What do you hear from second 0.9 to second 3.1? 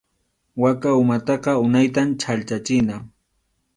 umantaqa unaytam chhallchachina.